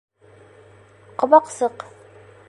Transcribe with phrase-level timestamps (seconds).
[1.23, 1.85] Ҡабаҡсыҡ